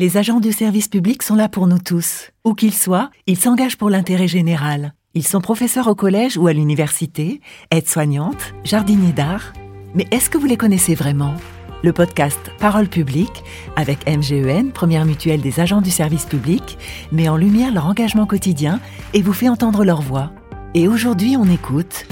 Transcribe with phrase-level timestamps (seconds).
[0.00, 2.30] Les agents du service public sont là pour nous tous.
[2.46, 4.94] Où qu'ils soient, ils s'engagent pour l'intérêt général.
[5.12, 9.52] Ils sont professeurs au collège ou à l'université, aides-soignantes, jardiniers d'art.
[9.94, 11.34] Mais est-ce que vous les connaissez vraiment?
[11.82, 13.44] Le podcast Parole publique,
[13.76, 16.78] avec MGEN, première mutuelle des agents du service public,
[17.12, 18.80] met en lumière leur engagement quotidien
[19.12, 20.32] et vous fait entendre leur voix.
[20.72, 22.06] Et aujourd'hui, on écoute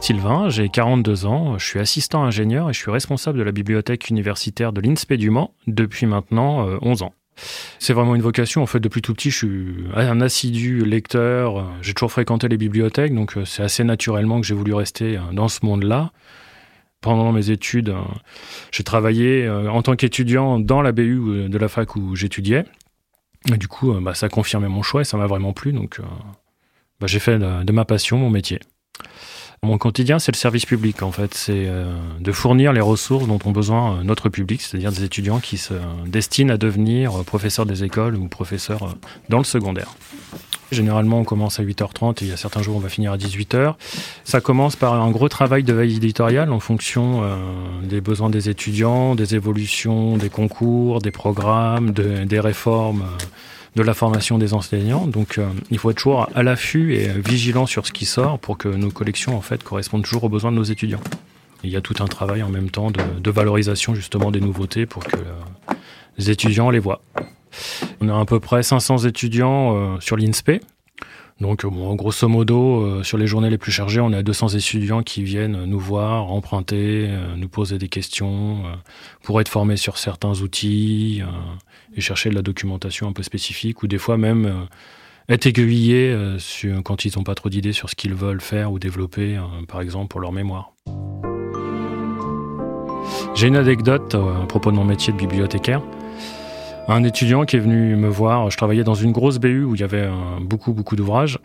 [0.00, 4.08] Sylvain, j'ai 42 ans, je suis assistant ingénieur et je suis responsable de la bibliothèque
[4.08, 7.14] universitaire de l'INSPE du Mans depuis maintenant 11 euh, ans.
[7.78, 8.62] C'est vraiment une vocation.
[8.62, 11.70] En fait, depuis tout petit, je suis un assidu lecteur.
[11.82, 15.32] J'ai toujours fréquenté les bibliothèques, donc euh, c'est assez naturellement que j'ai voulu rester euh,
[15.32, 16.12] dans ce monde-là.
[17.02, 17.94] Pendant mes études,
[18.72, 22.64] j'ai travaillé en tant qu'étudiant dans la BU de la fac où j'étudiais.
[23.50, 25.72] Et du coup, bah, ça confirmait mon choix et ça m'a vraiment plu.
[25.72, 25.98] Donc,
[27.00, 28.60] bah, j'ai fait de ma passion mon métier.
[29.62, 31.34] Mon quotidien, c'est le service public, en fait.
[31.34, 35.38] C'est euh, de fournir les ressources dont ont besoin euh, notre public, c'est-à-dire des étudiants
[35.38, 35.74] qui se
[36.06, 38.96] destinent à devenir euh, professeurs des écoles ou professeurs
[39.28, 39.94] dans le secondaire.
[40.72, 43.18] Généralement, on commence à 8h30 et il y a certains jours, on va finir à
[43.18, 43.74] 18h.
[44.24, 47.22] Ça commence par un gros travail de veille éditoriale en fonction
[47.82, 53.04] des besoins des étudiants, des évolutions, des concours, des programmes, des réformes
[53.76, 55.06] de la formation des enseignants.
[55.06, 58.58] Donc euh, il faut être toujours à l'affût et vigilant sur ce qui sort pour
[58.58, 61.00] que nos collections en fait correspondent toujours aux besoins de nos étudiants.
[61.62, 65.04] il y a tout un travail en même temps de, valorisation justement des nouveautés pour
[65.04, 65.74] que euh,
[66.18, 67.02] les étudiants les voient.
[68.00, 70.62] On a à peu près 500 étudiants euh, sur l'INSPE.
[71.40, 75.22] Donc, bon, grosso modo, sur les journées les plus chargées, on a 200 étudiants qui
[75.22, 78.62] viennent nous voir, emprunter, nous poser des questions,
[79.22, 81.22] pour être formés sur certains outils,
[81.96, 86.12] et chercher de la documentation un peu spécifique ou des fois même euh, être aiguillés
[86.12, 86.38] euh,
[86.84, 89.80] quand ils n'ont pas trop d'idées sur ce qu'ils veulent faire ou développer, euh, par
[89.80, 90.72] exemple pour leur mémoire.
[93.34, 95.82] J'ai une anecdote à propos de mon métier de bibliothécaire.
[96.90, 99.80] Un étudiant qui est venu me voir, je travaillais dans une grosse BU où il
[99.80, 100.08] y avait
[100.40, 101.38] beaucoup beaucoup d'ouvrages,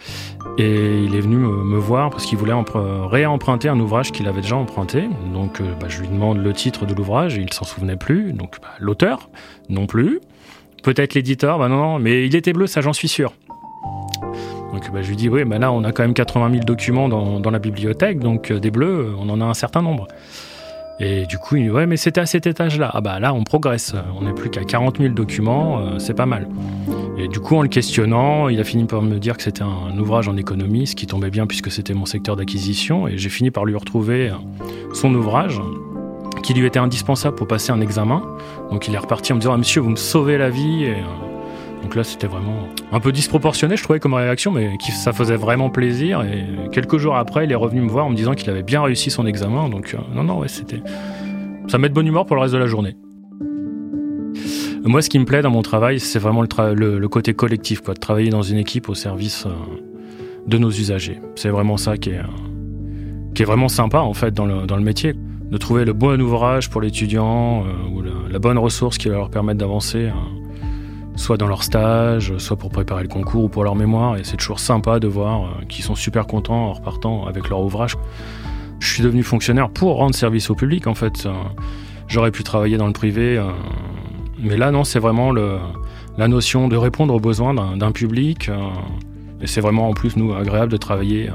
[0.57, 4.55] et il est venu me, voir parce qu'il voulait réemprunter un ouvrage qu'il avait déjà
[4.55, 5.07] emprunté.
[5.31, 8.55] Donc bah, je lui demande le titre de l'ouvrage, et il s'en souvenait plus, donc
[8.59, 9.29] bah, l'auteur
[9.69, 10.19] non plus.
[10.81, 13.31] Peut-être l'éditeur, bah non, mais il était bleu, ça j'en suis sûr.
[14.73, 17.51] Donc je lui dis, oui, bah là on a quand même 80 000 documents dans,
[17.51, 20.07] la bibliothèque, donc euh, des bleus, on en a un certain nombre.
[20.99, 22.89] Et du coup, il dit, ouais, mais c'était à cet étage-là.
[22.93, 23.93] Ah bah là, on progresse.
[24.17, 26.47] On n'est plus qu'à 40 000 documents, euh, c'est pas mal.
[27.17, 29.97] Et du coup, en le questionnant, il a fini par me dire que c'était un
[29.97, 33.07] ouvrage en économie, ce qui tombait bien puisque c'était mon secteur d'acquisition.
[33.07, 34.31] Et j'ai fini par lui retrouver
[34.93, 35.59] son ouvrage
[36.43, 38.21] qui lui était indispensable pour passer un examen.
[38.69, 40.85] Donc il est reparti en me disant ah, Monsieur, vous me sauvez la vie.
[40.85, 41.24] Euh,
[41.81, 45.69] donc là, c'était vraiment un peu disproportionné, je trouvais, comme réaction, mais ça faisait vraiment
[45.69, 46.21] plaisir.
[46.23, 48.81] Et quelques jours après, il est revenu me voir en me disant qu'il avait bien
[48.81, 49.69] réussi son examen.
[49.69, 50.81] Donc euh, non, non, ouais, c'était.
[51.67, 52.95] Ça met de bonne humeur pour le reste de la journée.
[54.83, 57.99] Moi, ce qui me plaît dans mon travail, c'est vraiment le, côté collectif, quoi, de
[57.99, 59.49] travailler dans une équipe au service euh,
[60.47, 61.19] de nos usagers.
[61.35, 62.21] C'est vraiment ça qui est,
[63.33, 65.15] qui est vraiment sympa, en fait, dans le, dans le métier
[65.49, 69.29] de trouver le bon ouvrage pour l'étudiant euh, ou la, bonne ressource qui va leur
[69.29, 70.15] permettre d'avancer, hein,
[71.15, 74.17] soit dans leur stage, soit pour préparer le concours ou pour leur mémoire.
[74.17, 77.61] Et c'est toujours sympa de voir euh, qu'ils sont super contents en repartant avec leur
[77.61, 77.95] ouvrage.
[78.79, 81.27] Je suis devenu fonctionnaire pour rendre service au public en fait.
[82.07, 83.45] J'aurais pu travailler dans le privé, euh,
[84.39, 88.51] mais là non, c'est vraiment la notion de répondre aux besoins d'un public.
[89.41, 91.29] Et c'est vraiment en plus, nous, agréable de travailler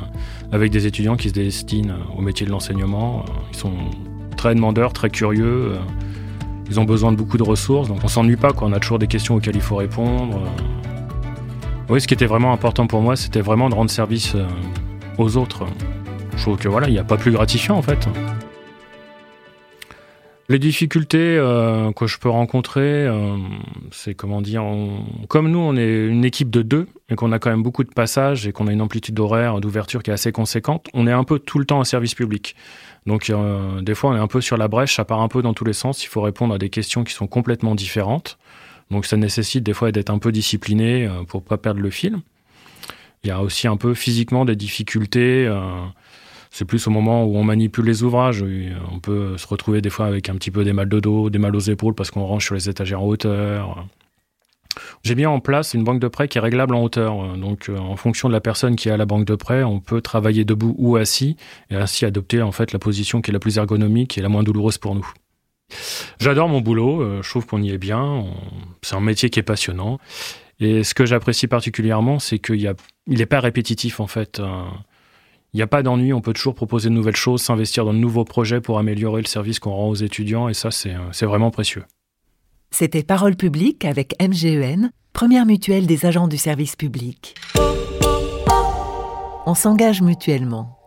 [0.52, 3.24] avec des étudiants qui se destinent au métier de l'enseignement.
[3.52, 3.72] Ils sont
[4.36, 5.72] très demandeurs, très curieux.
[6.70, 8.52] Ils ont besoin de beaucoup de ressources, donc on s'ennuie pas.
[8.52, 8.68] Quoi.
[8.68, 10.40] On a toujours des questions auxquelles il faut répondre.
[11.88, 14.46] Oui, ce qui était vraiment important pour moi, c'était vraiment de rendre service euh,
[15.18, 15.66] aux autres.
[16.36, 18.08] Je trouve que voilà, il n'y a pas plus gratifiant en fait.
[20.48, 23.36] Les difficultés euh, que je peux rencontrer, euh,
[23.90, 24.64] c'est comment dire,
[25.28, 27.90] comme nous, on est une équipe de deux et qu'on a quand même beaucoup de
[27.90, 31.24] passages et qu'on a une amplitude d'horaire d'ouverture qui est assez conséquente, on est un
[31.24, 32.54] peu tout le temps en service public.
[33.06, 35.42] Donc euh, des fois, on est un peu sur la brèche, ça part un peu
[35.42, 36.04] dans tous les sens.
[36.04, 38.38] Il faut répondre à des questions qui sont complètement différentes.
[38.90, 42.16] Donc ça nécessite des fois d'être un peu discipliné pour pas perdre le fil.
[43.22, 45.48] Il y a aussi un peu physiquement des difficultés.
[46.50, 48.44] C'est plus au moment où on manipule les ouvrages.
[48.90, 51.38] On peut se retrouver des fois avec un petit peu des mal de dos, des
[51.38, 53.86] mal aux épaules parce qu'on range sur les étagères en hauteur.
[55.02, 57.36] J'ai mis en place une banque de prêt qui est réglable en hauteur.
[57.36, 59.80] Donc, euh, en fonction de la personne qui est à la banque de prêt, on
[59.80, 61.36] peut travailler debout ou assis
[61.70, 64.42] et ainsi adopter en fait la position qui est la plus ergonomique et la moins
[64.42, 65.06] douloureuse pour nous.
[66.18, 67.00] J'adore mon boulot.
[67.00, 68.24] Euh, je trouve qu'on y est bien.
[68.82, 69.98] C'est un métier qui est passionnant.
[70.60, 72.74] Et ce que j'apprécie particulièrement, c'est qu'il
[73.06, 74.40] n'est pas répétitif en fait.
[75.52, 77.98] Il n'y a pas d'ennui, on peut toujours proposer de nouvelles choses, s'investir dans de
[77.98, 81.50] nouveaux projets pour améliorer le service qu'on rend aux étudiants, et ça, c'est euh, vraiment
[81.50, 81.84] précieux.
[82.72, 87.34] C'était Parole publique avec MGEN, première mutuelle des agents du service public.
[89.46, 90.79] On s'engage mutuellement.